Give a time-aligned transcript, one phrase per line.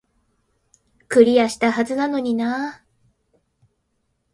[1.09, 3.37] クリアしたはずなのになー